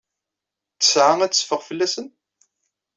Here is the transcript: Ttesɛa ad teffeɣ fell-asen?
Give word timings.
Ttesɛa 0.75 1.13
ad 1.21 1.31
teffeɣ 1.33 1.61
fell-asen? 1.67 2.07